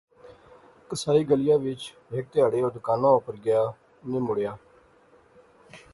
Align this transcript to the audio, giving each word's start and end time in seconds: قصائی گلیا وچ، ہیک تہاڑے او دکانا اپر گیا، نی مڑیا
قصائی 0.89 1.21
گلیا 1.29 1.55
وچ، 1.63 1.81
ہیک 2.13 2.25
تہاڑے 2.31 2.59
او 2.63 2.69
دکانا 2.75 3.09
اپر 3.17 3.35
گیا، 3.45 3.61
نی 4.09 4.19
مڑیا 4.27 4.53